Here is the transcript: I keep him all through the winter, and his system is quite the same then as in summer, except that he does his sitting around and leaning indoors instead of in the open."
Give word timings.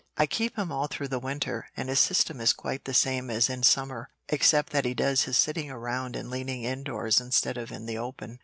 I 0.17 0.25
keep 0.25 0.55
him 0.57 0.71
all 0.71 0.87
through 0.87 1.09
the 1.09 1.19
winter, 1.19 1.67
and 1.77 1.87
his 1.87 1.99
system 1.99 2.41
is 2.41 2.53
quite 2.53 2.85
the 2.85 2.93
same 2.95 3.27
then 3.27 3.37
as 3.37 3.51
in 3.51 3.61
summer, 3.61 4.09
except 4.29 4.71
that 4.71 4.83
he 4.85 4.95
does 4.95 5.25
his 5.25 5.37
sitting 5.37 5.69
around 5.69 6.15
and 6.15 6.31
leaning 6.31 6.63
indoors 6.63 7.21
instead 7.21 7.55
of 7.55 7.71
in 7.71 7.85
the 7.85 7.99
open." 7.99 8.39